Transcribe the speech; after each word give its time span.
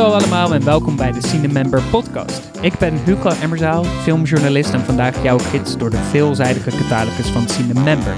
Hallo 0.00 0.14
allemaal 0.14 0.54
en 0.54 0.64
welkom 0.64 0.96
bij 0.96 1.12
de 1.12 1.26
Cinemember 1.26 1.82
podcast. 1.82 2.62
Ik 2.62 2.78
ben 2.78 3.04
Hugo 3.04 3.28
Emmerzaal, 3.28 3.84
filmjournalist 3.84 4.72
en 4.72 4.80
vandaag 4.80 5.22
jouw 5.22 5.38
gids 5.38 5.78
door 5.78 5.90
de 5.90 5.96
veelzijdige 5.96 6.70
catalogus 6.70 7.28
van 7.28 7.48
Cinemember. 7.48 8.14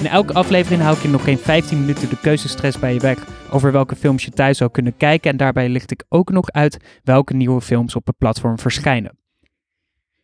In 0.00 0.06
elke 0.06 0.32
aflevering 0.32 0.82
hou 0.82 0.96
ik 0.96 1.02
je 1.02 1.08
nog 1.08 1.24
geen 1.24 1.38
15 1.38 1.80
minuten 1.80 2.08
de 2.08 2.18
keuzestress 2.20 2.78
bij 2.78 2.94
je 2.94 3.00
weg 3.00 3.26
over 3.50 3.72
welke 3.72 3.96
films 3.96 4.24
je 4.24 4.30
thuis 4.30 4.58
zou 4.58 4.70
kunnen 4.70 4.96
kijken 4.96 5.30
en 5.30 5.36
daarbij 5.36 5.68
licht 5.68 5.90
ik 5.90 6.04
ook 6.08 6.30
nog 6.30 6.50
uit 6.50 7.00
welke 7.04 7.34
nieuwe 7.34 7.60
films 7.60 7.96
op 7.96 8.06
het 8.06 8.18
platform 8.18 8.58
verschijnen. 8.58 9.18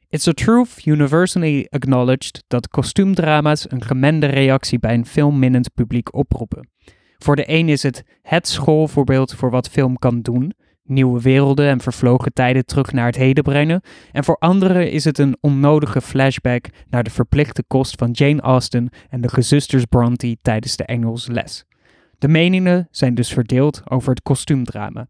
It's 0.08 0.28
a 0.28 0.32
truth 0.32 0.86
universally 0.86 1.66
acknowledged 1.70 2.44
dat 2.46 2.68
kostuumdrama's 2.68 3.70
een 3.70 3.84
gemende 3.84 4.26
reactie 4.26 4.78
bij 4.78 4.94
een 4.94 5.06
filmminnend 5.06 5.74
publiek 5.74 6.14
oproepen. 6.14 6.68
Voor 7.18 7.36
de 7.36 7.44
een 7.46 7.68
is 7.68 7.82
het 7.82 8.04
het 8.22 8.48
schoolvoorbeeld 8.48 9.34
voor 9.34 9.50
wat 9.50 9.68
film 9.68 9.98
kan 9.98 10.20
doen, 10.20 10.52
nieuwe 10.84 11.20
werelden 11.20 11.68
en 11.68 11.80
vervlogen 11.80 12.32
tijden 12.32 12.66
terug 12.66 12.92
naar 12.92 13.06
het 13.06 13.16
heden 13.16 13.44
brengen, 13.44 13.80
en 14.12 14.24
voor 14.24 14.36
anderen 14.38 14.90
is 14.90 15.04
het 15.04 15.18
een 15.18 15.36
onnodige 15.40 16.00
flashback 16.00 16.68
naar 16.90 17.02
de 17.02 17.10
verplichte 17.10 17.64
kost 17.66 17.94
van 17.98 18.10
Jane 18.10 18.40
Austen 18.40 18.88
en 19.08 19.20
de 19.20 19.28
gezusters 19.28 19.84
Bronte 19.84 20.36
tijdens 20.42 20.76
de 20.76 20.84
Engels 20.84 21.26
les. 21.26 21.64
De 22.18 22.28
meningen 22.28 22.88
zijn 22.90 23.14
dus 23.14 23.32
verdeeld 23.32 23.82
over 23.88 24.10
het 24.10 24.22
kostuumdrama. 24.22 25.08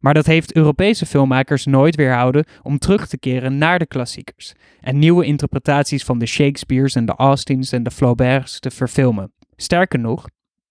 Maar 0.00 0.14
dat 0.14 0.26
heeft 0.26 0.54
Europese 0.54 1.06
filmmakers 1.06 1.64
nooit 1.64 1.96
weerhouden 1.96 2.44
om 2.62 2.78
terug 2.78 3.06
te 3.06 3.18
keren 3.18 3.58
naar 3.58 3.78
de 3.78 3.86
klassiekers 3.86 4.54
en 4.80 4.98
nieuwe 4.98 5.24
interpretaties 5.24 6.04
van 6.04 6.18
de 6.18 6.26
Shakespeare's 6.26 6.94
en 6.94 7.06
de 7.06 7.14
Austins 7.16 7.72
en 7.72 7.82
de 7.82 7.90
Flaubert's 7.90 8.60
te 8.60 8.70
verfilmen. 8.70 9.32
Sterker 9.56 9.98
nog, 9.98 10.26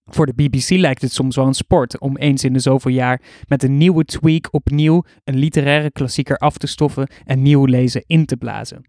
voor 0.08 0.26
de 0.26 0.34
BBC 0.34 0.70
lijkt 0.70 1.02
het 1.02 1.12
soms 1.12 1.36
wel 1.36 1.46
een 1.46 1.54
sport 1.54 1.98
om 1.98 2.16
eens 2.16 2.44
in 2.44 2.52
de 2.52 2.58
zoveel 2.58 2.92
jaar 2.92 3.20
met 3.48 3.62
een 3.62 3.76
nieuwe 3.76 4.04
tweak 4.04 4.48
opnieuw 4.50 5.04
een 5.24 5.36
literaire 5.36 5.90
klassieker 5.90 6.36
af 6.36 6.58
te 6.58 6.66
stoffen 6.66 7.08
en 7.24 7.42
nieuw 7.42 7.64
lezen 7.64 8.04
in 8.06 8.26
te 8.26 8.36
blazen. 8.36 8.84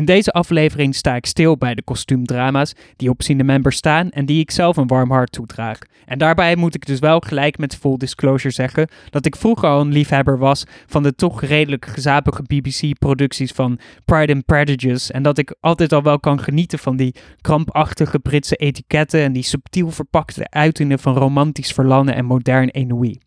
In 0.00 0.06
deze 0.06 0.30
aflevering 0.30 0.94
sta 0.94 1.14
ik 1.14 1.26
stil 1.26 1.56
bij 1.56 1.74
de 1.74 1.82
kostuumdrama's 1.82 2.72
die 2.96 3.10
op 3.10 3.22
Cinemember 3.22 3.72
staan 3.72 4.10
en 4.10 4.26
die 4.26 4.40
ik 4.40 4.50
zelf 4.50 4.76
een 4.76 4.86
warm 4.86 5.10
hart 5.10 5.32
toedraag. 5.32 5.78
En 6.06 6.18
daarbij 6.18 6.56
moet 6.56 6.74
ik 6.74 6.86
dus 6.86 6.98
wel 6.98 7.20
gelijk 7.20 7.58
met 7.58 7.76
full 7.76 7.96
disclosure 7.96 8.54
zeggen 8.54 8.88
dat 9.10 9.26
ik 9.26 9.36
vroeger 9.36 9.68
al 9.68 9.80
een 9.80 9.92
liefhebber 9.92 10.38
was 10.38 10.64
van 10.86 11.02
de 11.02 11.14
toch 11.14 11.42
redelijk 11.42 11.86
gezapige 11.86 12.42
BBC-producties 12.42 13.50
van 13.50 13.78
Pride 14.04 14.32
and 14.32 14.44
Prejudice 14.44 15.12
en 15.12 15.22
dat 15.22 15.38
ik 15.38 15.54
altijd 15.60 15.92
al 15.92 16.02
wel 16.02 16.20
kan 16.20 16.40
genieten 16.40 16.78
van 16.78 16.96
die 16.96 17.14
krampachtige 17.40 18.18
Britse 18.18 18.56
etiketten 18.56 19.22
en 19.22 19.32
die 19.32 19.42
subtiel 19.42 19.90
verpakte 19.90 20.50
uitingen 20.50 20.98
van 20.98 21.16
romantisch 21.16 21.72
verlangen 21.72 22.14
en 22.14 22.24
modern 22.24 22.70
ennui. 22.70 23.20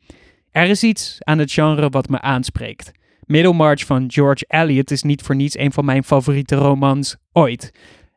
Er 0.51 0.69
is 0.69 0.83
iets 0.83 1.17
aan 1.19 1.39
het 1.39 1.51
genre 1.51 1.89
wat 1.89 2.09
me 2.09 2.21
aanspreekt. 2.21 2.91
Middlemarch 3.25 3.85
van 3.85 4.11
George 4.11 4.45
Eliot 4.47 4.91
is 4.91 5.03
niet 5.03 5.21
voor 5.21 5.35
niets 5.35 5.57
een 5.57 5.71
van 5.71 5.85
mijn 5.85 6.03
favoriete 6.03 6.55
romans 6.55 7.16
ooit. 7.31 7.71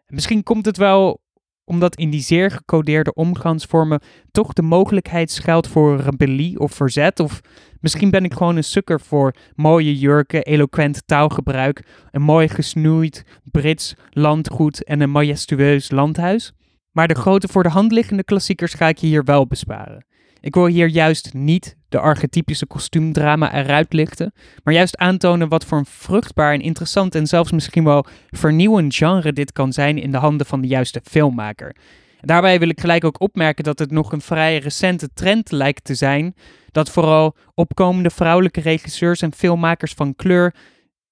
Misschien 0.07 0.43
komt 0.43 0.67
het 0.67 0.77
wel 0.77 1.25
omdat 1.65 1.97
in 1.97 2.11
die 2.11 2.21
zeer 2.21 2.51
gecodeerde 2.51 3.15
omgangsvormen 3.15 4.01
toch 4.31 4.53
de 4.53 4.62
mogelijkheid 4.62 5.31
schuilt 5.31 5.69
voor 5.69 6.01
rebellie 6.01 6.59
of 6.59 6.73
verzet. 6.73 7.21
Of 7.21 7.41
misschien 7.81 8.11
ben 8.11 8.25
ik 8.25 8.33
gewoon 8.33 8.57
een 8.57 8.65
sukker 8.65 9.01
voor 9.01 9.34
mooie 9.55 9.99
jurken, 9.99 10.43
eloquent 10.43 11.03
taalgebruik, 11.07 11.87
een 12.11 12.23
mooi 12.23 12.49
gesnoeid 12.49 13.25
Brits 13.51 13.95
landgoed 14.11 14.84
en 14.84 15.01
een 15.01 15.11
majestueus 15.11 15.91
landhuis. 15.91 16.53
Maar 16.91 17.09
de 17.09 17.15
grote 17.15 17.49
voor 17.49 17.62
de 17.62 17.69
hand 17.69 17.93
liggende 17.93 18.25
klassiekers 18.25 18.75
ga 18.75 18.89
ik 18.89 18.99
je 18.99 19.07
hier 19.07 19.25
wel 19.25 19.47
besparen. 19.47 20.06
Ik 20.47 20.55
wil 20.55 20.67
hier 20.67 20.89
juist 20.89 21.35
niet 21.35 21.77
de 21.89 21.99
archetypische 21.99 22.67
kostuumdrama 22.67 23.55
eruit 23.55 23.93
lichten, 23.93 24.33
maar 24.65 24.75
juist 24.75 24.97
aantonen 24.97 25.49
wat 25.49 25.65
voor 25.65 25.79
een 25.79 25.87
vruchtbaar 25.87 26.53
en 26.53 26.61
interessant 26.61 27.15
en 27.15 27.27
zelfs 27.27 27.53
misschien 27.53 27.84
wel 27.84 28.07
vernieuwend 28.31 28.95
genre 28.95 29.33
dit 29.33 29.53
kan 29.53 29.73
zijn 29.73 29.99
in 29.99 30.11
de 30.11 30.17
handen 30.17 30.47
van 30.47 30.61
de 30.61 30.67
juiste 30.67 31.01
filmmaker. 31.05 31.77
Daarbij 32.21 32.59
wil 32.59 32.69
ik 32.69 32.81
gelijk 32.81 33.05
ook 33.05 33.21
opmerken 33.21 33.65
dat 33.65 33.79
het 33.79 33.91
nog 33.91 34.12
een 34.12 34.21
vrij 34.21 34.59
recente 34.59 35.09
trend 35.15 35.51
lijkt 35.51 35.85
te 35.85 35.95
zijn 35.95 36.35
dat 36.71 36.91
vooral 36.91 37.37
opkomende 37.55 38.11
vrouwelijke 38.11 38.61
regisseurs 38.61 39.23
en 39.23 39.35
filmmakers 39.35 39.93
van 39.93 40.17
kleur 40.17 40.55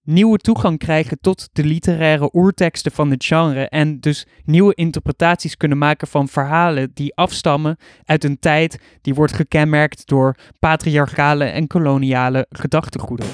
nieuwe 0.04 0.38
toegang 0.38 0.78
krijgen 0.78 1.18
tot 1.20 1.48
de 1.52 1.64
literaire 1.64 2.30
oerteksten 2.32 2.92
van 2.92 3.10
het 3.10 3.24
genre 3.24 3.68
en 3.68 4.00
dus 4.00 4.26
nieuwe 4.44 4.74
interpretaties 4.74 5.56
kunnen 5.56 5.78
maken 5.78 6.08
van 6.08 6.28
verhalen 6.28 6.90
die 6.94 7.14
afstammen 7.14 7.76
uit 8.04 8.24
een 8.24 8.38
tijd 8.38 8.78
die 9.02 9.14
wordt 9.14 9.32
gekenmerkt 9.32 10.06
door 10.06 10.36
patriarchale 10.58 11.44
en 11.44 11.66
koloniale 11.66 12.46
gedachtegoeden. 12.50 13.26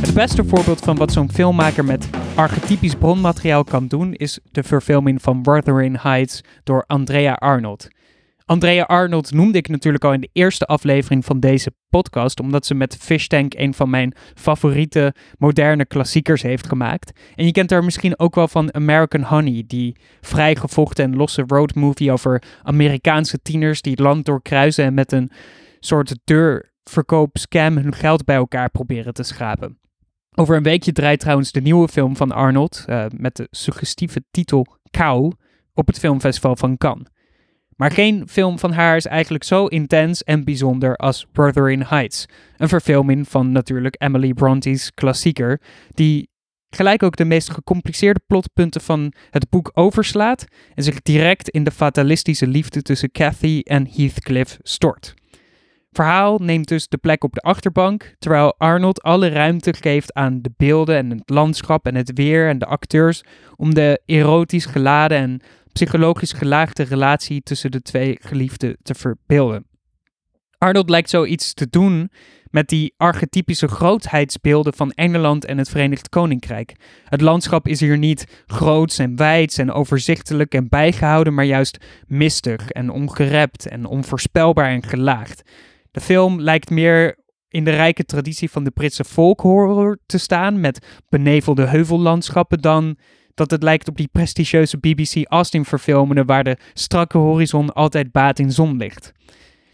Het 0.00 0.14
beste 0.14 0.44
voorbeeld 0.44 0.80
van 0.80 0.96
wat 0.96 1.12
zo'n 1.12 1.32
filmmaker 1.32 1.84
met 1.84 2.08
archetypisch 2.34 2.94
bronmateriaal 2.94 3.64
kan 3.64 3.86
doen 3.86 4.14
is 4.14 4.38
de 4.50 4.62
verfilming 4.62 5.22
van 5.22 5.42
Wuthering 5.42 6.02
Heights 6.02 6.40
door 6.64 6.84
Andrea 6.86 7.32
Arnold. 7.32 7.88
Andrea 8.48 8.82
Arnold 8.82 9.32
noemde 9.32 9.58
ik 9.58 9.68
natuurlijk 9.68 10.04
al 10.04 10.12
in 10.12 10.20
de 10.20 10.30
eerste 10.32 10.66
aflevering 10.66 11.24
van 11.24 11.40
deze 11.40 11.72
podcast, 11.88 12.40
omdat 12.40 12.66
ze 12.66 12.74
met 12.74 12.96
Fish 12.96 13.26
Tank 13.26 13.54
een 13.54 13.74
van 13.74 13.90
mijn 13.90 14.14
favoriete 14.34 15.14
moderne 15.38 15.84
klassiekers 15.86 16.42
heeft 16.42 16.66
gemaakt. 16.66 17.20
En 17.34 17.44
je 17.44 17.52
kent 17.52 17.70
haar 17.70 17.84
misschien 17.84 18.18
ook 18.18 18.34
wel 18.34 18.48
van 18.48 18.74
American 18.74 19.22
Honey, 19.22 19.64
die 19.66 19.96
vrijgevochten 20.20 21.04
en 21.04 21.16
losse 21.16 21.44
roadmovie 21.46 22.12
over 22.12 22.42
Amerikaanse 22.62 23.42
tieners 23.42 23.82
die 23.82 23.92
het 23.92 24.00
land 24.00 24.24
doorkruisen 24.24 24.84
en 24.84 24.94
met 24.94 25.12
een 25.12 25.30
soort 25.80 26.18
deurverkoop-scam 26.24 27.76
hun 27.76 27.94
geld 27.94 28.24
bij 28.24 28.36
elkaar 28.36 28.70
proberen 28.70 29.14
te 29.14 29.22
schrapen. 29.22 29.78
Over 30.34 30.56
een 30.56 30.62
weekje 30.62 30.92
draait 30.92 31.20
trouwens 31.20 31.52
de 31.52 31.60
nieuwe 31.60 31.88
film 31.88 32.16
van 32.16 32.32
Arnold, 32.32 32.84
uh, 32.86 33.04
met 33.16 33.36
de 33.36 33.46
suggestieve 33.50 34.24
titel 34.30 34.66
Cow, 34.90 35.32
op 35.74 35.86
het 35.86 35.98
filmfestival 35.98 36.56
van 36.56 36.76
Cannes. 36.76 37.06
Maar 37.78 37.90
geen 37.90 38.28
film 38.28 38.58
van 38.58 38.72
haar 38.72 38.96
is 38.96 39.06
eigenlijk 39.06 39.44
zo 39.44 39.66
intens 39.66 40.24
en 40.24 40.44
bijzonder 40.44 40.96
als 40.96 41.26
Wuthering 41.32 41.88
Heights. 41.88 42.26
Een 42.56 42.68
verfilming 42.68 43.28
van 43.28 43.52
natuurlijk 43.52 43.94
Emily 43.98 44.32
Bronte's 44.32 44.94
klassieker, 44.94 45.60
die 45.94 46.30
gelijk 46.70 47.02
ook 47.02 47.16
de 47.16 47.24
meest 47.24 47.50
gecompliceerde 47.50 48.20
plotpunten 48.26 48.80
van 48.80 49.12
het 49.30 49.50
boek 49.50 49.70
overslaat 49.74 50.44
en 50.74 50.82
zich 50.82 51.02
direct 51.02 51.48
in 51.48 51.64
de 51.64 51.70
fatalistische 51.70 52.46
liefde 52.46 52.82
tussen 52.82 53.10
Cathy 53.10 53.60
en 53.64 53.88
Heathcliff 53.92 54.58
stort. 54.62 55.14
Verhaal 55.90 56.38
neemt 56.38 56.68
dus 56.68 56.88
de 56.88 56.98
plek 56.98 57.24
op 57.24 57.34
de 57.34 57.40
achterbank, 57.40 58.14
terwijl 58.18 58.54
Arnold 58.56 59.02
alle 59.02 59.28
ruimte 59.28 59.74
geeft 59.80 60.14
aan 60.14 60.42
de 60.42 60.50
beelden 60.56 60.96
en 60.96 61.10
het 61.10 61.30
landschap 61.30 61.86
en 61.86 61.94
het 61.94 62.10
weer 62.14 62.48
en 62.48 62.58
de 62.58 62.66
acteurs 62.66 63.22
om 63.56 63.74
de 63.74 64.00
erotisch 64.06 64.66
geladen 64.66 65.18
en 65.18 65.40
psychologisch 65.78 66.32
gelaagde 66.32 66.82
relatie 66.82 67.42
tussen 67.42 67.70
de 67.70 67.82
twee 67.82 68.18
geliefden 68.20 68.76
te 68.82 68.94
verbeelden. 68.94 69.66
Arnold 70.58 70.90
lijkt 70.90 71.10
zoiets 71.10 71.54
te 71.54 71.68
doen 71.70 72.10
met 72.50 72.68
die 72.68 72.94
archetypische 72.96 73.68
grootheidsbeelden 73.68 74.74
van 74.74 74.90
Engeland 74.90 75.44
en 75.44 75.58
het 75.58 75.68
Verenigd 75.68 76.08
Koninkrijk. 76.08 76.76
Het 77.04 77.20
landschap 77.20 77.68
is 77.68 77.80
hier 77.80 77.98
niet 77.98 78.42
groots 78.46 78.98
en 78.98 79.16
wijds 79.16 79.58
en 79.58 79.72
overzichtelijk 79.72 80.54
en 80.54 80.68
bijgehouden, 80.68 81.34
maar 81.34 81.44
juist 81.44 81.84
mistig 82.06 82.70
en 82.70 82.90
ongerept 82.90 83.68
en 83.68 83.86
onvoorspelbaar 83.86 84.70
en 84.70 84.82
gelaagd. 84.82 85.42
De 85.90 86.00
film 86.00 86.40
lijkt 86.40 86.70
meer 86.70 87.18
in 87.48 87.64
de 87.64 87.70
rijke 87.70 88.04
traditie 88.04 88.50
van 88.50 88.64
de 88.64 88.70
Britse 88.70 89.04
folkhorror 89.04 89.98
te 90.06 90.18
staan, 90.18 90.60
met 90.60 90.86
benevelde 91.08 91.66
heuvellandschappen, 91.66 92.58
dan 92.58 92.96
dat 93.38 93.50
het 93.50 93.62
lijkt 93.62 93.88
op 93.88 93.96
die 93.96 94.08
prestigieuze 94.12 94.78
BBC 94.78 95.24
Austin-verfilmingen 95.24 96.26
waar 96.26 96.44
de 96.44 96.56
strakke 96.74 97.18
horizon 97.18 97.72
altijd 97.72 98.12
baat 98.12 98.38
in 98.38 98.52
zonlicht. 98.52 99.12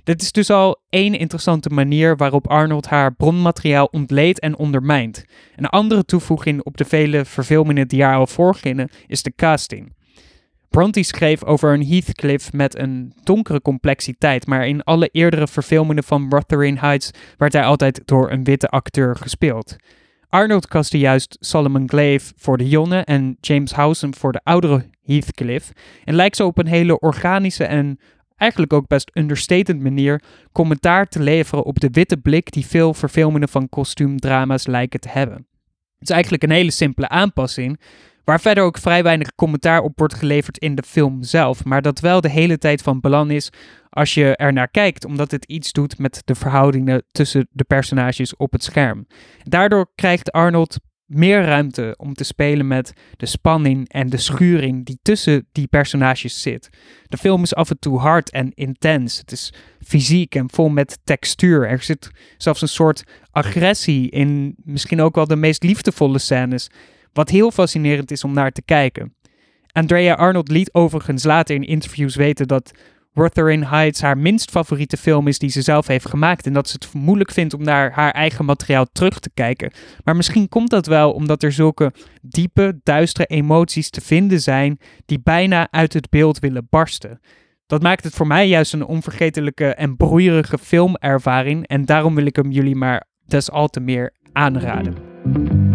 Dit 0.05 0.23
is 0.23 0.33
dus 0.33 0.51
al 0.51 0.81
één 0.89 1.15
interessante 1.19 1.69
manier 1.69 2.17
waarop 2.17 2.49
Arnold 2.49 2.87
haar 2.87 3.15
bronmateriaal 3.15 3.89
ontleedt 3.91 4.41
en 4.41 4.57
ondermijnt. 4.57 5.25
Een 5.57 5.67
andere 5.67 6.05
toevoeging 6.05 6.63
op 6.63 6.77
de 6.77 6.85
vele 6.85 7.25
verfilmingen 7.25 7.89
die 7.89 8.03
haar 8.03 8.17
al 8.17 8.27
voorgingen 8.27 8.91
is 9.07 9.23
de 9.23 9.33
casting. 9.37 9.93
Bronte 10.69 11.03
schreef 11.03 11.45
over 11.45 11.73
een 11.73 11.87
Heathcliff 11.87 12.53
met 12.53 12.79
een 12.79 13.13
donkere 13.23 13.61
complexiteit, 13.61 14.47
maar 14.47 14.67
in 14.67 14.83
alle 14.83 15.09
eerdere 15.13 15.49
verfilmingen 15.49 16.05
van 16.05 16.29
Wuthering 16.29 16.81
Heights 16.81 17.11
werd 17.37 17.53
hij 17.53 17.65
altijd 17.65 18.03
door 18.05 18.31
een 18.31 18.45
witte 18.45 18.69
acteur 18.69 19.17
gespeeld. 19.17 19.77
Arnold 20.35 20.67
kastte 20.67 20.99
juist 20.99 21.37
Solomon 21.41 21.89
Glaive 21.89 22.33
voor 22.37 22.59
de 22.59 22.69
jonge 22.69 22.99
en 22.99 23.37
James 23.41 23.73
Howson 23.73 24.15
voor 24.15 24.33
de 24.33 24.41
oudere 24.43 24.91
Heathcliff 25.03 25.73
en 26.05 26.15
lijkt 26.15 26.37
zo 26.37 26.47
op 26.47 26.59
een 26.59 26.67
hele 26.67 26.99
organische 26.99 27.65
en 27.65 27.99
eigenlijk 28.37 28.73
ook 28.73 28.87
best 28.87 29.11
understated 29.13 29.81
manier 29.81 30.23
commentaar 30.53 31.07
te 31.07 31.23
leveren 31.23 31.65
op 31.65 31.81
de 31.81 31.89
witte 31.91 32.17
blik 32.17 32.53
die 32.53 32.67
veel 32.67 32.95
verfilmingen 32.95 33.49
van 33.49 33.69
kostuumdrama's 33.69 34.67
lijken 34.67 35.01
te 35.01 35.09
hebben. 35.09 35.47
Het 35.99 36.09
is 36.09 36.11
eigenlijk 36.11 36.43
een 36.43 36.51
hele 36.51 36.71
simpele 36.71 37.09
aanpassing, 37.09 37.81
Waar 38.25 38.41
verder 38.41 38.65
ook 38.65 38.79
vrij 38.79 39.03
weinig 39.03 39.35
commentaar 39.35 39.81
op 39.81 39.99
wordt 39.99 40.15
geleverd 40.15 40.59
in 40.59 40.75
de 40.75 40.83
film 40.83 41.23
zelf, 41.23 41.65
maar 41.65 41.83
dat 41.83 42.01
wel 42.01 42.21
de 42.21 42.31
hele 42.31 42.59
tijd 42.59 42.83
van 42.83 43.01
belang 43.01 43.31
is 43.31 43.51
als 43.91 44.15
je 44.15 44.37
er 44.37 44.53
naar 44.53 44.69
kijkt, 44.69 45.05
omdat 45.05 45.31
het 45.31 45.45
iets 45.45 45.73
doet 45.73 45.99
met 45.99 46.23
de 46.25 46.35
verhoudingen 46.35 47.05
tussen 47.13 47.49
de 47.51 47.65
personages 47.65 48.37
op 48.37 48.53
het 48.53 48.63
scherm. 48.63 49.07
Daardoor 49.43 49.91
krijgt 49.95 50.33
Arnold 50.33 50.79
meer 51.07 51.45
ruimte 51.45 51.95
om 51.97 52.15
te 52.15 52.25
spelen 52.25 52.67
met 52.67 52.93
de 53.17 53.27
spanning 53.27 53.89
en 53.89 54.09
de 54.09 54.17
schuring 54.17 54.85
die 54.85 54.99
tussen 55.03 55.49
die 55.53 55.67
personages 55.67 56.43
zit. 56.43 56.69
De 57.09 57.17
film 57.17 57.43
is 57.43 57.55
af 57.55 57.71
en 57.71 57.79
toe 57.79 57.99
hard 57.99 58.31
en 58.31 58.53
intens. 58.55 59.19
Het 59.19 59.33
is 59.33 59.53
fysiek 59.81 60.35
en 60.35 60.51
vol 60.51 60.69
met 60.69 60.99
textuur. 61.05 61.69
Er 61.69 61.83
zit 61.83 62.11
zelfs 62.37 62.63
een 62.63 62.69
soort 62.69 63.05
agressie 63.31 64.11
in 64.11 64.55
misschien 64.65 65.01
ook 65.01 65.15
wel 65.15 65.27
de 65.27 65.37
meest 65.37 65.63
liefdevolle 65.63 66.19
scènes, 66.19 66.71
wat 67.15 67.31
heel 67.31 67.51
fascinerend 67.51 68.11
is 68.11 68.25
om 68.25 68.33
naar 68.33 68.53
te 68.53 68.63
kijken. 68.63 69.15
Andrea 69.73 70.15
Arnold 70.15 70.51
liet 70.51 70.75
overigens 70.75 71.25
later 71.25 71.55
in 71.55 71.63
interviews 71.63 72.17
weten 72.17 72.49
dat 72.49 72.73
Wuthering 73.15 73.69
Heights 73.69 74.01
haar 74.01 74.19
minst 74.19 74.51
favoriete 74.51 74.97
film 74.97 75.29
is 75.29 75.39
die 75.39 75.51
ze 75.51 75.63
zelf 75.63 75.87
heeft 75.87 76.09
gemaakt. 76.09 76.47
En 76.47 76.53
dat 76.53 76.69
ze 76.69 76.77
het 76.79 76.95
moeilijk 76.95 77.31
vindt 77.31 77.55
om 77.55 77.63
naar 77.63 77.93
haar 77.93 78.11
eigen 78.11 78.45
materiaal 78.45 78.87
terug 78.93 79.21
te 79.21 79.31
kijken. 79.35 79.73
Maar 80.05 80.17
misschien 80.17 80.49
komt 80.49 80.71
dat 80.71 80.87
wel 80.87 81.13
omdat 81.13 81.43
er 81.43 81.53
zulke 81.53 81.93
diepe, 82.23 82.81
duistere 82.83 83.27
emoties 83.27 83.91
te 83.91 84.01
vinden 84.01 84.41
zijn 84.41 84.79
die 85.07 85.21
bijna 85.23 85.69
uit 85.71 85.93
het 85.93 86.11
beeld 86.11 86.39
willen 86.39 86.67
barsten. 86.71 87.21
Dat 87.67 87.83
maakt 87.83 88.05
het 88.05 88.15
voor 88.15 88.27
mij 88.27 88.49
juist 88.49 88.73
een 88.73 88.87
onvergetelijke 88.87 89.75
en 89.75 89.97
broeierige 89.97 90.59
filmervaring. 90.59 91.67
En 91.67 91.85
daarom 91.85 92.15
wil 92.15 92.27
ik 92.27 92.37
hem 92.37 92.51
jullie 92.51 92.77
maar 92.77 93.07
des 93.27 93.51
al 93.51 93.69
te 93.69 93.81
meer 93.81 94.13
aanraden. 94.33 95.74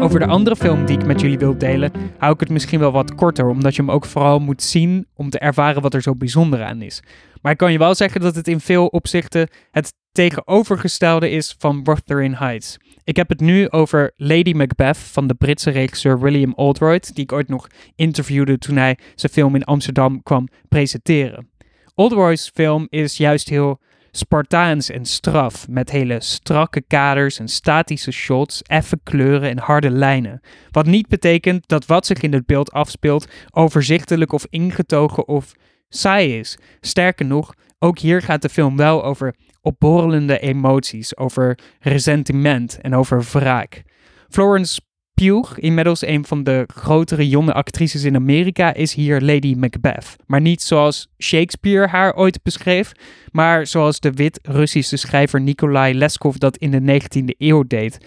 Over 0.00 0.20
de 0.20 0.26
andere 0.26 0.56
film 0.56 0.86
die 0.86 0.98
ik 0.98 1.06
met 1.06 1.20
jullie 1.20 1.38
wil 1.38 1.58
delen, 1.58 1.92
hou 2.18 2.32
ik 2.32 2.40
het 2.40 2.48
misschien 2.48 2.78
wel 2.78 2.92
wat 2.92 3.14
korter, 3.14 3.48
omdat 3.48 3.76
je 3.76 3.82
hem 3.82 3.90
ook 3.90 4.04
vooral 4.04 4.38
moet 4.38 4.62
zien 4.62 5.06
om 5.14 5.30
te 5.30 5.38
ervaren 5.38 5.82
wat 5.82 5.94
er 5.94 6.02
zo 6.02 6.14
bijzonder 6.14 6.62
aan 6.64 6.82
is. 6.82 7.02
Maar 7.42 7.52
ik 7.52 7.58
kan 7.58 7.72
je 7.72 7.78
wel 7.78 7.94
zeggen 7.94 8.20
dat 8.20 8.34
het 8.34 8.48
in 8.48 8.60
veel 8.60 8.86
opzichten 8.86 9.48
het 9.70 9.94
tegenovergestelde 10.12 11.30
is 11.30 11.54
van 11.58 11.84
Wuthering 11.84 12.38
Heights. 12.38 12.78
Ik 13.04 13.16
heb 13.16 13.28
het 13.28 13.40
nu 13.40 13.70
over 13.70 14.12
Lady 14.16 14.52
Macbeth 14.52 14.98
van 14.98 15.26
de 15.26 15.34
Britse 15.34 15.70
regisseur 15.70 16.20
William 16.20 16.52
Oldroyd, 16.54 17.14
die 17.14 17.24
ik 17.24 17.32
ooit 17.32 17.48
nog 17.48 17.66
interviewde 17.94 18.58
toen 18.58 18.76
hij 18.76 18.98
zijn 19.14 19.32
film 19.32 19.54
in 19.54 19.64
Amsterdam 19.64 20.22
kwam 20.22 20.48
presenteren. 20.68 21.50
Oldroyd's 21.94 22.50
film 22.54 22.86
is 22.88 23.16
juist 23.16 23.48
heel 23.48 23.80
Spartaans 24.14 24.90
en 24.90 25.04
straf, 25.04 25.68
met 25.68 25.90
hele 25.90 26.20
strakke 26.20 26.82
kaders 26.82 27.38
en 27.38 27.48
statische 27.48 28.10
shots, 28.10 28.62
effe 28.62 29.00
kleuren 29.02 29.50
en 29.50 29.58
harde 29.58 29.90
lijnen. 29.90 30.40
Wat 30.70 30.86
niet 30.86 31.08
betekent 31.08 31.68
dat 31.68 31.86
wat 31.86 32.06
zich 32.06 32.20
in 32.20 32.32
het 32.32 32.46
beeld 32.46 32.72
afspeelt 32.72 33.28
overzichtelijk 33.50 34.32
of 34.32 34.46
ingetogen 34.50 35.28
of 35.28 35.52
saai 35.88 36.38
is. 36.38 36.58
Sterker 36.80 37.26
nog, 37.26 37.54
ook 37.78 37.98
hier 37.98 38.22
gaat 38.22 38.42
de 38.42 38.48
film 38.48 38.76
wel 38.76 39.04
over 39.04 39.34
opborrelende 39.60 40.38
emoties, 40.38 41.16
over 41.16 41.58
resentiment 41.80 42.80
en 42.80 42.94
over 42.94 43.24
wraak. 43.32 43.82
Florence 44.28 44.80
Pugh, 45.14 45.58
inmiddels 45.58 46.06
een 46.06 46.24
van 46.24 46.44
de 46.44 46.68
grotere 46.74 47.28
jonge 47.28 47.52
actrices 47.52 48.04
in 48.04 48.16
Amerika, 48.16 48.74
is 48.74 48.94
hier 48.94 49.20
Lady 49.20 49.54
Macbeth. 49.54 50.16
Maar 50.26 50.40
niet 50.40 50.62
zoals 50.62 51.08
Shakespeare 51.18 51.86
haar 51.86 52.14
ooit 52.14 52.42
beschreef, 52.42 52.92
maar 53.30 53.66
zoals 53.66 54.00
de 54.00 54.12
wit-Russische 54.12 54.96
schrijver 54.96 55.40
Nikolai 55.40 55.94
Leskov 55.94 56.36
dat 56.36 56.56
in 56.56 56.70
de 56.70 57.00
19e 57.00 57.36
eeuw 57.38 57.62
deed. 57.66 57.98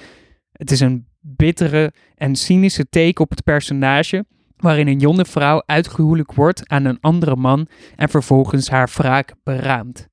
Het 0.52 0.72
is 0.72 0.80
een 0.80 1.08
bittere 1.20 1.94
en 2.16 2.36
cynische 2.36 2.90
take 2.90 3.22
op 3.22 3.30
het 3.30 3.44
personage, 3.44 4.26
waarin 4.58 4.88
een 4.88 5.00
jonge 5.00 5.26
vrouw 5.26 5.64
uitgehuwelijk 5.66 6.34
wordt 6.34 6.70
aan 6.70 6.86
een 6.86 7.00
andere 7.02 7.36
man 7.36 7.68
en 7.96 8.10
vervolgens 8.10 8.70
haar 8.70 8.90
wraak 8.96 9.34
beraamt 9.44 10.08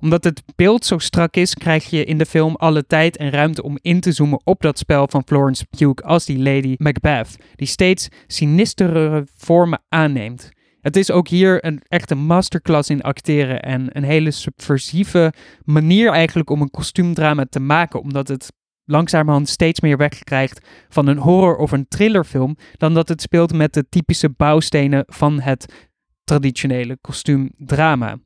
omdat 0.00 0.24
het 0.24 0.42
beeld 0.56 0.84
zo 0.84 0.98
strak 0.98 1.34
is, 1.34 1.54
krijg 1.54 1.90
je 1.90 2.04
in 2.04 2.18
de 2.18 2.26
film 2.26 2.54
alle 2.56 2.86
tijd 2.86 3.16
en 3.16 3.30
ruimte 3.30 3.62
om 3.62 3.78
in 3.82 4.00
te 4.00 4.12
zoomen 4.12 4.40
op 4.44 4.60
dat 4.60 4.78
spel 4.78 5.08
van 5.08 5.22
Florence 5.26 5.66
Pugh 5.78 6.02
als 6.02 6.24
die 6.24 6.38
Lady 6.38 6.74
Macbeth, 6.76 7.36
die 7.54 7.66
steeds 7.66 8.08
sinistere 8.26 9.26
vormen 9.36 9.82
aanneemt. 9.88 10.50
Het 10.80 10.96
is 10.96 11.10
ook 11.10 11.28
hier 11.28 11.64
een 11.64 11.80
echte 11.88 12.14
masterclass 12.14 12.90
in 12.90 13.02
acteren 13.02 13.62
en 13.62 13.96
een 13.96 14.04
hele 14.04 14.30
subversieve 14.30 15.32
manier 15.64 16.10
eigenlijk 16.10 16.50
om 16.50 16.60
een 16.60 16.70
kostuumdrama 16.70 17.44
te 17.44 17.60
maken, 17.60 18.00
omdat 18.00 18.28
het 18.28 18.52
langzamerhand 18.84 19.48
steeds 19.48 19.80
meer 19.80 19.96
wegkrijgt 19.96 20.68
van 20.88 21.06
een 21.06 21.18
horror- 21.18 21.56
of 21.56 21.72
een 21.72 21.88
thrillerfilm 21.88 22.56
dan 22.76 22.94
dat 22.94 23.08
het 23.08 23.22
speelt 23.22 23.52
met 23.52 23.74
de 23.74 23.88
typische 23.88 24.30
bouwstenen 24.30 25.04
van 25.06 25.40
het 25.40 25.88
traditionele 26.24 26.98
kostuumdrama. 27.00 28.16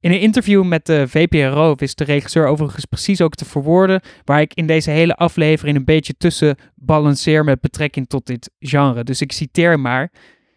In 0.00 0.12
een 0.12 0.20
interview 0.20 0.64
met 0.64 0.86
de 0.86 1.08
VPRO 1.08 1.74
wist 1.74 1.98
de 1.98 2.04
regisseur 2.04 2.46
overigens 2.46 2.84
precies 2.84 3.20
ook 3.20 3.34
te 3.34 3.44
verwoorden 3.44 4.00
waar 4.24 4.40
ik 4.40 4.54
in 4.54 4.66
deze 4.66 4.90
hele 4.90 5.16
aflevering 5.16 5.76
een 5.76 5.84
beetje 5.84 6.14
tussen 6.16 6.56
balanceer 6.74 7.44
met 7.44 7.60
betrekking 7.60 8.08
tot 8.08 8.26
dit 8.26 8.50
genre. 8.58 9.04
Dus 9.04 9.20
ik 9.20 9.32
citeer 9.32 9.80
maar. 9.80 10.12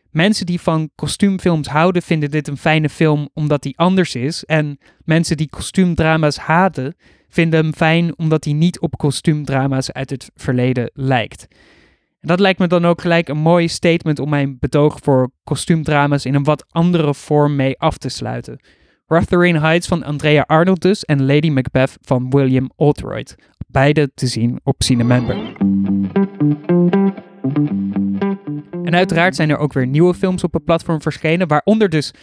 Mensen 0.10 0.46
die 0.46 0.62
van 0.62 0.90
kostuumfilms 0.96 1.68
houden 1.68 2.02
vinden 2.02 2.32
dit 2.32 2.48
een 2.48 2.58
fijne 2.58 2.90
film 2.90 3.30
omdat 3.34 3.62
die 3.62 3.78
anders 3.78 4.16
is. 4.16 4.44
En 4.44 4.78
mensen 5.06 5.38
die 5.38 5.50
kostuumdrama's 5.50 6.38
haten 6.38 6.96
vinden 7.30 7.64
hem 7.64 7.74
fijn 7.74 8.18
omdat 8.18 8.44
hij 8.44 8.54
niet 8.54 8.80
op 8.80 8.98
kostuumdrama's 8.98 9.92
uit 9.92 10.10
het 10.10 10.32
verleden 10.36 10.92
lijkt. 10.94 11.48
En 12.20 12.28
dat 12.28 12.40
lijkt 12.40 12.60
me 12.60 12.68
dan 12.68 12.86
ook 12.86 13.02
gelijk 13.02 13.28
een 13.28 13.38
mooi 13.38 13.68
statement 13.68 14.20
om 14.20 14.30
mijn 14.30 14.58
betoog 14.60 15.00
voor 15.02 15.32
kostuumdrama's 15.44 16.26
in 16.26 16.36
een 16.36 16.44
wat 16.44 16.66
andere 16.70 17.14
vorm 17.14 17.56
mee 17.56 17.80
af 17.80 17.98
te 17.98 18.10
sluiten. 18.10 18.60
Wuthering 19.14 19.60
Heights 19.60 19.88
van 19.88 20.04
Andrea 20.04 20.44
Arnold 20.48 20.82
dus 20.82 21.04
en 21.04 21.26
Lady 21.26 21.50
Macbeth 21.50 21.98
van 22.02 22.30
William 22.30 22.72
Oldroyd. 22.76 23.36
Beide 23.68 24.12
te 24.16 24.28
zien 24.28 24.60
op 24.64 24.76
Cinemember. 24.84 25.36
En 28.84 28.96
uiteraard 28.96 29.36
zijn 29.36 29.50
er 29.50 29.58
ook 29.58 29.74
weer 29.74 29.88
nieuwe 29.88 30.14
films 30.14 30.44
op 30.44 30.54
het 30.54 30.66
platform 30.66 31.02
verschenen, 31.02 31.48
waaronder 31.48 31.90
dus 31.90 32.14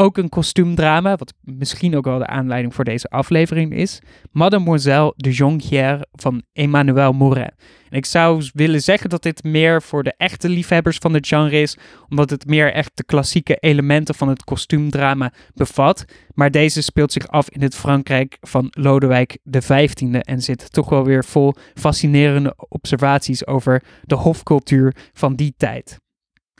ook 0.00 0.18
een 0.18 0.28
kostuumdrama, 0.28 1.16
wat 1.16 1.32
misschien 1.40 1.96
ook 1.96 2.04
wel 2.04 2.18
de 2.18 2.26
aanleiding 2.26 2.74
voor 2.74 2.84
deze 2.84 3.08
aflevering 3.08 3.74
is. 3.74 3.98
Mademoiselle 4.32 5.12
de 5.16 5.30
Jonquière 5.30 6.06
van 6.12 6.42
Emmanuel 6.52 7.12
Mouret. 7.12 7.52
En 7.88 7.96
ik 7.96 8.04
zou 8.04 8.50
willen 8.52 8.82
zeggen 8.82 9.10
dat 9.10 9.22
dit 9.22 9.44
meer 9.44 9.82
voor 9.82 10.02
de 10.02 10.14
echte 10.16 10.48
liefhebbers 10.48 10.96
van 10.96 11.14
het 11.14 11.26
genre 11.26 11.60
is, 11.60 11.76
omdat 12.08 12.30
het 12.30 12.46
meer 12.46 12.72
echt 12.72 12.90
de 12.94 13.04
klassieke 13.04 13.56
elementen 13.56 14.14
van 14.14 14.28
het 14.28 14.44
kostuumdrama 14.44 15.32
bevat. 15.54 16.04
Maar 16.34 16.50
deze 16.50 16.82
speelt 16.82 17.12
zich 17.12 17.28
af 17.28 17.50
in 17.50 17.62
het 17.62 17.74
Frankrijk 17.74 18.36
van 18.40 18.68
Lodewijk 18.70 19.38
XV 19.50 19.92
en 20.20 20.40
zit 20.40 20.72
toch 20.72 20.88
wel 20.88 21.04
weer 21.04 21.24
vol 21.24 21.54
fascinerende 21.74 22.54
observaties 22.68 23.46
over 23.46 23.82
de 24.02 24.14
hofcultuur 24.14 24.94
van 25.12 25.34
die 25.34 25.54
tijd. 25.56 25.98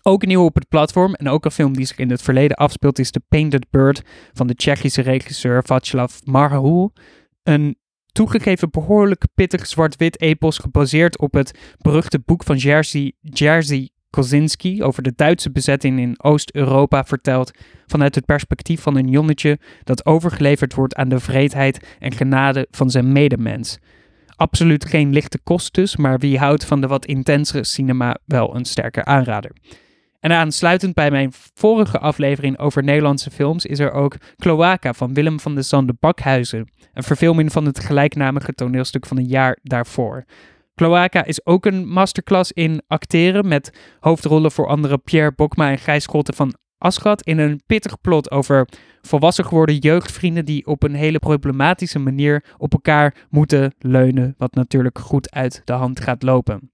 Ook 0.03 0.27
nieuw 0.27 0.45
op 0.45 0.55
het 0.55 0.69
platform 0.69 1.15
en 1.15 1.29
ook 1.29 1.45
een 1.45 1.51
film 1.51 1.77
die 1.77 1.87
zich 1.87 1.99
in 1.99 2.11
het 2.11 2.23
verleden 2.23 2.57
afspeelt 2.57 2.99
is 2.99 3.11
The 3.11 3.23
Painted 3.29 3.67
Bird 3.71 4.03
van 4.33 4.47
de 4.47 4.55
Tsjechische 4.55 5.03
regisseur 5.03 5.65
Václav 5.65 6.19
Marhul. 6.25 6.93
Een 7.43 7.77
toegegeven 8.13 8.71
behoorlijk 8.71 9.25
pittig 9.35 9.67
zwart-wit 9.67 10.21
epos 10.21 10.59
gebaseerd 10.59 11.19
op 11.19 11.35
het 11.35 11.59
beruchte 11.79 12.19
boek 12.25 12.45
van 12.45 12.57
Jerzy, 12.57 13.13
Jerzy 13.21 13.89
Kosinski 14.11 14.83
over 14.83 15.03
de 15.03 15.13
Duitse 15.17 15.51
bezetting 15.51 15.99
in 15.99 16.23
Oost-Europa 16.23 17.05
verteld 17.05 17.51
vanuit 17.87 18.15
het 18.15 18.25
perspectief 18.25 18.81
van 18.81 18.97
een 18.97 19.09
jongetje 19.09 19.59
dat 19.85 20.07
overgeleverd 20.07 20.75
wordt 20.75 20.95
aan 20.95 21.09
de 21.09 21.21
vreedheid 21.21 21.97
en 21.99 22.13
genade 22.13 22.67
van 22.71 22.91
zijn 22.91 23.13
medemens. 23.13 23.79
Absoluut 24.37 24.85
geen 24.85 25.13
lichte 25.13 25.39
kost 25.39 25.75
dus, 25.75 25.97
maar 25.97 26.19
wie 26.19 26.39
houdt 26.39 26.65
van 26.65 26.81
de 26.81 26.87
wat 26.87 27.07
intensere 27.07 27.65
cinema 27.65 28.17
wel 28.25 28.57
een 28.57 28.65
sterke 28.65 29.05
aanrader. 29.05 29.53
En 30.21 30.33
aansluitend 30.33 30.95
bij 30.95 31.11
mijn 31.11 31.33
vorige 31.55 31.99
aflevering 31.99 32.59
over 32.59 32.83
Nederlandse 32.83 33.31
films 33.31 33.67
is 33.67 33.79
er 33.79 33.93
ook 33.93 34.17
Cloaca 34.37 34.93
van 34.93 35.15
Willem 35.15 35.41
van 35.41 35.55
de 35.55 35.63
Zande 35.63 35.95
Bakhuizen, 36.01 36.71
een 36.93 37.03
verfilming 37.03 37.53
van 37.53 37.65
het 37.65 37.81
gelijknamige 37.81 38.53
toneelstuk 38.53 39.07
van 39.07 39.17
een 39.17 39.27
jaar 39.27 39.59
daarvoor. 39.63 40.25
Cloaca 40.75 41.25
is 41.25 41.47
ook 41.47 41.67
een 41.67 41.89
masterclass 41.89 42.53
in 42.53 42.83
acteren 42.87 43.49
met 43.49 43.97
hoofdrollen 44.01 44.53
voor 44.53 44.67
andere 44.67 44.99
Pierre 44.99 45.33
Bokma 45.37 45.71
en 45.71 45.79
Gijs 45.79 46.03
Scholte 46.03 46.33
van 46.33 46.55
Aschat 46.79 47.23
in 47.23 47.39
een 47.39 47.63
pittig 47.67 48.01
plot 48.01 48.31
over 48.31 48.69
volwassen 49.01 49.45
geworden 49.45 49.77
jeugdvrienden 49.77 50.45
die 50.45 50.67
op 50.67 50.83
een 50.83 50.95
hele 50.95 51.19
problematische 51.19 51.99
manier 51.99 52.45
op 52.57 52.73
elkaar 52.73 53.27
moeten 53.31 53.75
leunen, 53.79 54.35
wat 54.39 54.55
natuurlijk 54.55 54.99
goed 54.99 55.31
uit 55.31 55.63
de 55.65 55.73
hand 55.73 56.01
gaat 56.01 56.23
lopen. 56.23 56.71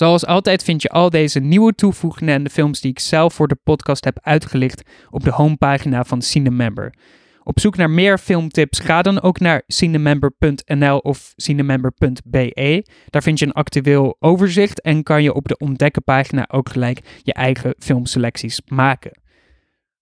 Zoals 0.00 0.26
altijd 0.26 0.62
vind 0.62 0.82
je 0.82 0.88
al 0.88 1.10
deze 1.10 1.40
nieuwe 1.40 1.74
toevoegingen 1.74 2.34
en 2.34 2.44
de 2.44 2.50
films 2.50 2.80
die 2.80 2.90
ik 2.90 2.98
zelf 2.98 3.34
voor 3.34 3.48
de 3.48 3.58
podcast 3.64 4.04
heb 4.04 4.18
uitgelicht 4.22 4.82
op 5.10 5.24
de 5.24 5.30
homepagina 5.30 6.04
van 6.04 6.22
Cinemember. 6.22 6.94
Op 7.42 7.60
zoek 7.60 7.76
naar 7.76 7.90
meer 7.90 8.18
filmtips 8.18 8.78
ga 8.78 9.02
dan 9.02 9.20
ook 9.20 9.40
naar 9.40 9.62
cinemember.nl 9.66 10.98
of 10.98 11.32
cinemember.be. 11.36 12.86
Daar 13.10 13.22
vind 13.22 13.38
je 13.38 13.46
een 13.46 13.52
actueel 13.52 14.16
overzicht 14.18 14.80
en 14.80 15.02
kan 15.02 15.22
je 15.22 15.34
op 15.34 15.48
de 15.48 15.56
ontdekkenpagina 15.56 16.48
ook 16.50 16.68
gelijk 16.68 17.20
je 17.22 17.32
eigen 17.32 17.74
filmselecties 17.78 18.60
maken. 18.66 19.20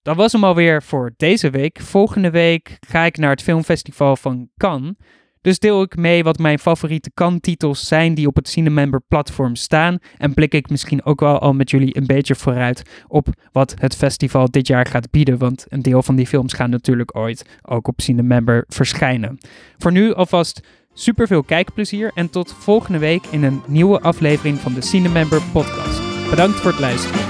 Dat 0.01 0.15
was 0.15 0.31
hem 0.31 0.43
alweer 0.43 0.83
voor 0.83 1.13
deze 1.17 1.49
week. 1.49 1.79
Volgende 1.81 2.29
week 2.29 2.77
ga 2.87 3.05
ik 3.05 3.17
naar 3.17 3.29
het 3.29 3.43
filmfestival 3.43 4.15
van 4.15 4.49
Cannes. 4.57 4.93
Dus 5.41 5.59
deel 5.59 5.81
ik 5.81 5.95
mee 5.95 6.23
wat 6.23 6.37
mijn 6.37 6.59
favoriete 6.59 7.11
Cannes-titels 7.13 7.87
zijn 7.87 8.13
die 8.13 8.27
op 8.27 8.35
het 8.35 8.49
Cinemember 8.49 9.01
platform 9.07 9.55
staan. 9.55 9.97
En 10.17 10.33
blik 10.33 10.53
ik 10.53 10.69
misschien 10.69 11.05
ook 11.05 11.19
wel 11.19 11.39
al 11.39 11.53
met 11.53 11.69
jullie 11.69 11.97
een 11.97 12.05
beetje 12.05 12.35
vooruit 12.35 13.03
op 13.07 13.27
wat 13.51 13.73
het 13.77 13.95
festival 13.95 14.51
dit 14.51 14.67
jaar 14.67 14.85
gaat 14.85 15.11
bieden. 15.11 15.37
Want 15.37 15.65
een 15.69 15.81
deel 15.81 16.03
van 16.03 16.15
die 16.15 16.27
films 16.27 16.53
gaan 16.53 16.69
natuurlijk 16.69 17.15
ooit 17.15 17.45
ook 17.61 17.87
op 17.87 18.01
Cinemember 18.01 18.63
verschijnen. 18.67 19.37
Voor 19.77 19.91
nu 19.91 20.13
alvast 20.13 20.67
super 20.93 21.27
veel 21.27 21.43
kijkplezier 21.43 22.11
en 22.13 22.29
tot 22.29 22.53
volgende 22.59 22.99
week 22.99 23.25
in 23.25 23.43
een 23.43 23.61
nieuwe 23.67 23.99
aflevering 23.99 24.57
van 24.57 24.73
de 24.73 24.81
Cinemember 24.81 25.41
podcast. 25.51 26.29
Bedankt 26.29 26.59
voor 26.59 26.71
het 26.71 26.79
luisteren. 26.79 27.28